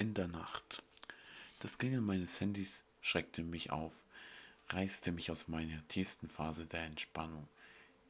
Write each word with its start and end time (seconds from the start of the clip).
in 0.00 0.14
der 0.14 0.28
Nacht. 0.28 0.82
Das 1.60 1.76
Klingeln 1.76 2.04
meines 2.04 2.40
Handys 2.40 2.86
schreckte 3.02 3.42
mich 3.42 3.70
auf, 3.70 3.92
reißte 4.70 5.12
mich 5.12 5.30
aus 5.30 5.46
meiner 5.46 5.86
tiefsten 5.88 6.30
Phase 6.30 6.64
der 6.64 6.84
Entspannung, 6.84 7.46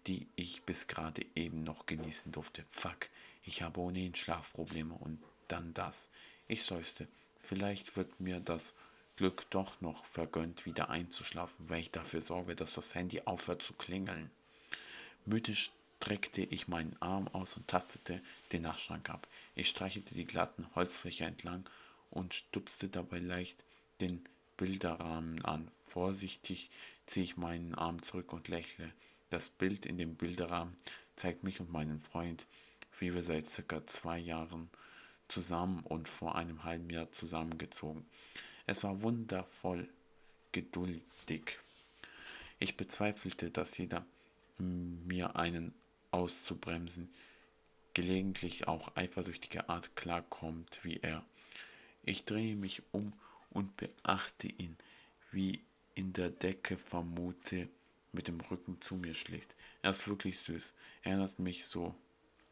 die 0.07 0.29
ich 0.37 0.63
bis 0.63 0.87
gerade 0.87 1.27
eben 1.35 1.65
noch 1.65 1.87
genießen 1.87 2.31
durfte. 2.31 2.65
Fuck, 2.71 3.11
ich 3.43 3.63
habe 3.63 3.81
ohnehin 3.81 4.15
Schlafprobleme 4.15 4.95
und 4.95 5.21
dann 5.49 5.75
das. 5.75 6.09
Ich 6.47 6.63
seufzte, 6.63 7.09
vielleicht 7.43 7.97
wird 7.97 8.21
mir 8.21 8.39
das 8.39 8.73
Glück 9.17 9.51
doch 9.51 9.81
noch 9.81 10.05
vergönnt, 10.05 10.67
wieder 10.67 10.91
einzuschlafen, 10.91 11.69
weil 11.69 11.81
ich 11.81 11.91
dafür 11.91 12.21
sorge, 12.21 12.55
dass 12.55 12.75
das 12.75 12.95
Handy 12.95 13.23
aufhört 13.25 13.63
zu 13.63 13.73
klingeln. 13.75 14.31
Müde 15.27 15.57
streckte 16.01 16.41
ich 16.41 16.67
meinen 16.67 16.97
Arm 17.01 17.29
aus 17.29 17.57
und 17.57 17.69
tastete 17.69 18.23
den 18.53 18.63
Nachtschrank 18.63 19.11
ab. 19.11 19.29
Ich 19.55 19.69
streichelte 19.69 20.15
die 20.15 20.25
glatten 20.25 20.67
Holzfläche 20.75 21.25
entlang 21.25 21.69
und 22.11 22.33
stupste 22.33 22.89
dabei 22.89 23.19
leicht 23.19 23.63
den 24.01 24.25
Bilderrahmen 24.57 25.45
an. 25.45 25.71
Vorsichtig 25.89 26.71
ziehe 27.05 27.25
ich 27.25 27.37
meinen 27.37 27.75
Arm 27.75 28.03
zurück 28.03 28.33
und 28.33 28.49
lächle. 28.49 28.91
Das 29.29 29.51
Bild 29.51 29.85
in 29.85 29.99
dem 29.99 30.15
Bilderrahmen 30.15 30.75
zeigt 31.17 31.45
mich 31.45 31.61
und 31.61 31.71
meinen 31.71 32.01
Freund, 32.01 32.47
wie 32.99 33.13
wir 33.15 33.23
seit 33.23 33.47
circa 33.51 33.87
zwei 33.87 34.19
Jahren 34.19 34.71
zusammen 35.29 35.81
und 35.81 36.09
vor 36.09 36.35
einem 36.35 36.65
halben 36.65 36.89
Jahr 36.89 37.13
zusammengezogen. 37.13 38.07
Es 38.67 38.83
war 38.83 39.03
wundervoll 39.03 39.87
geduldig. 40.53 41.59
Ich 42.59 42.77
bezweifelte, 42.79 43.51
dass 43.51 43.77
jeder 43.77 44.05
mir 44.59 45.37
einen 45.37 45.75
auszubremsen, 46.11 47.13
gelegentlich 47.95 48.69
auch 48.69 48.97
eifersüchtige 48.97 49.69
Art 49.69 49.95
klarkommt 49.97 50.81
wie 50.83 50.99
er. 50.99 51.25
Ich 52.05 52.25
drehe 52.25 52.57
mich 52.57 52.83
um 52.93 53.13
und 53.51 53.77
beachte 53.77 54.49
ihn, 54.49 54.77
wie 55.33 55.61
in 55.95 56.13
der 56.13 56.31
Decke 56.31 56.77
vermute, 56.77 57.69
mit 58.13 58.29
dem 58.29 58.41
Rücken 58.41 58.81
zu 58.81 58.97
mir 58.97 59.15
schlägt. 59.15 59.55
Er 59.83 59.91
ist 59.91 60.09
wirklich 60.09 60.39
süß, 60.39 60.75
erinnert 61.03 61.39
mich 61.39 61.67
so 61.67 61.95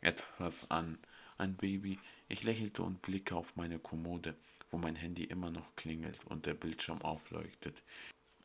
etwas 0.01 0.70
an 0.70 0.98
ein 1.39 1.55
Baby. 1.55 1.98
Ich 2.29 2.42
lächelte 2.42 2.83
und 2.83 3.03
blicke 3.03 3.34
auf 3.34 3.56
meine 3.56 3.79
Kommode, 3.79 4.34
wo 4.70 4.79
mein 4.79 4.97
Handy 4.97 5.25
immer 5.25 5.51
noch 5.51 5.75
klingelt 5.77 6.19
und 6.27 6.47
der 6.47 6.55
Bildschirm 6.55 7.01
aufleuchtet. 7.03 7.83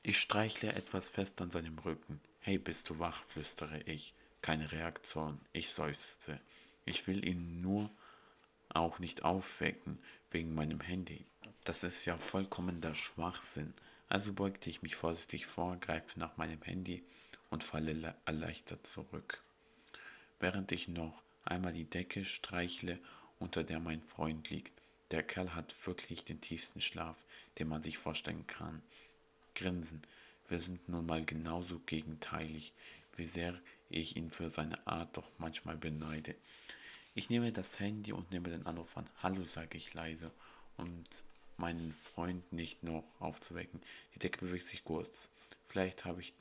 Ich 0.04 0.20
streichle 0.20 0.74
etwas 0.74 1.10
fest 1.10 1.42
an 1.42 1.52
seinem 1.52 1.78
Rücken. 1.80 2.20
Hey, 2.40 2.58
bist 2.58 2.90
du 2.90 3.00
wach? 3.00 3.24
flüstere 3.24 3.82
ich. 3.84 4.14
Keine 4.44 4.74
Reaktion. 4.74 5.40
Ich 5.54 5.70
seufzte. 5.70 6.38
Ich 6.84 7.08
will 7.08 7.26
ihn 7.26 7.62
nur 7.62 7.90
auch 8.68 9.00
nicht 9.00 9.24
aufwecken 9.24 9.98
wegen 10.32 10.54
meinem 10.54 10.82
Handy. 10.82 11.26
Das 11.64 11.84
ist 11.84 12.04
ja 12.04 12.18
vollkommener 12.18 12.94
Schwachsinn. 12.94 13.74
Also 14.10 14.34
beugte 14.34 14.70
ich 14.70 14.82
mich 14.82 14.98
vorsichtig 14.98 15.46
vor, 15.46 15.78
greife 15.78 16.20
nach 16.20 16.36
meinem 16.36 16.62
Handy 16.62 17.06
und 17.52 17.64
falle 17.64 18.16
erleichtert 18.26 18.86
zurück. 18.86 19.42
Während 20.42 20.74
ich 20.74 20.90
noch 20.90 21.24
einmal 21.46 21.72
die 21.72 21.90
Decke 21.90 22.26
streichle, 22.26 23.00
unter 23.40 23.64
der 23.64 23.80
mein 23.80 24.02
Freund 24.02 24.50
liegt. 24.50 24.74
Der 25.12 25.24
Kerl 25.24 25.56
hat 25.56 25.74
wirklich 25.88 26.26
den 26.26 26.42
tiefsten 26.42 26.82
Schlaf, 26.82 27.16
den 27.60 27.70
man 27.70 27.82
sich 27.82 27.98
vorstellen 27.98 28.46
kann. 28.46 28.82
Grinsen. 29.56 30.02
Wir 30.50 30.60
sind 30.60 30.90
nun 30.90 31.06
mal 31.06 31.24
genauso 31.24 31.80
gegenteilig, 31.86 32.74
wie 33.16 33.26
sehr 33.26 33.58
ich 33.94 34.16
ihn 34.16 34.32
für 34.32 34.50
seine 34.50 34.86
Art 34.88 35.18
doch 35.18 35.30
manchmal 35.38 35.78
beneide. 35.78 36.36
Ich 37.16 37.30
nehme 37.30 37.52
das 37.52 37.80
Handy 37.80 38.12
und 38.12 38.32
nehme 38.32 38.50
den 38.50 38.66
Anruf 38.66 38.98
an. 38.98 39.08
Hallo, 39.22 39.44
sage 39.44 39.78
ich 39.78 39.94
leise, 39.94 40.32
und 40.78 41.08
meinen 41.58 41.94
Freund 42.14 42.52
nicht 42.52 42.84
noch 42.84 43.06
aufzuwecken. 43.20 43.82
Die 44.16 44.20
Decke 44.20 44.46
bewegt 44.46 44.66
sich 44.66 44.84
kurz. 44.84 45.30
Vielleicht 45.68 46.06
habe 46.06 46.22
ich 46.22 46.34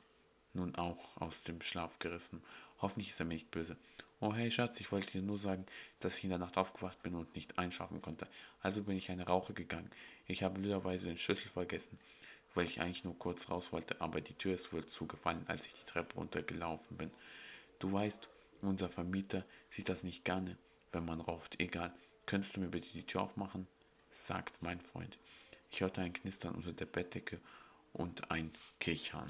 nun 0.53 0.75
auch 0.75 1.17
aus 1.17 1.43
dem 1.43 1.61
Schlaf 1.61 1.99
gerissen. 1.99 2.41
Hoffentlich 2.81 3.09
ist 3.09 3.19
er 3.19 3.25
mir 3.25 3.35
nicht 3.35 3.51
böse. 3.51 3.77
Oh 4.19 4.33
hey 4.33 4.49
Schatz, 4.51 4.79
ich 4.79 4.91
wollte 4.91 5.11
dir 5.11 5.21
nur 5.21 5.37
sagen, 5.37 5.65
dass 5.99 6.17
ich 6.17 6.23
in 6.23 6.29
der 6.29 6.39
Nacht 6.39 6.57
aufgewacht 6.57 7.01
bin 7.03 7.13
und 7.15 7.35
nicht 7.35 7.59
einschlafen 7.59 8.01
konnte. 8.01 8.27
Also 8.61 8.83
bin 8.83 8.95
ich 8.95 9.11
eine 9.11 9.25
Rauche 9.25 9.53
gegangen. 9.53 9.91
Ich 10.27 10.43
habe 10.43 10.59
blöderweise 10.59 11.07
den 11.07 11.17
Schlüssel 11.17 11.49
vergessen, 11.49 11.99
weil 12.53 12.65
ich 12.65 12.79
eigentlich 12.79 13.03
nur 13.03 13.17
kurz 13.19 13.49
raus 13.49 13.71
wollte, 13.71 13.99
aber 14.01 14.21
die 14.21 14.33
Tür 14.33 14.53
ist 14.53 14.71
wohl 14.71 14.85
zugefallen, 14.85 15.43
als 15.47 15.65
ich 15.65 15.73
die 15.73 15.85
Treppe 15.85 16.15
runtergelaufen 16.15 16.97
bin. 16.97 17.11
Du 17.83 17.91
weißt, 17.91 18.29
unser 18.61 18.87
Vermieter 18.87 19.43
sieht 19.69 19.89
das 19.89 20.03
nicht 20.03 20.23
gerne, 20.23 20.57
wenn 20.93 21.03
man 21.03 21.19
raucht. 21.19 21.59
Egal, 21.59 21.93
könntest 22.25 22.55
du 22.55 22.61
mir 22.61 22.69
bitte 22.69 22.87
die 22.93 23.05
Tür 23.05 23.23
aufmachen? 23.23 23.67
sagt 24.09 24.61
mein 24.61 24.79
Freund. 24.79 25.19
Ich 25.69 25.81
hörte 25.81 25.99
ein 25.99 26.13
Knistern 26.13 26.55
unter 26.55 26.71
der 26.71 26.85
Bettdecke 26.85 27.41
und 27.91 28.31
ein 28.31 28.53
Kichern. 28.79 29.19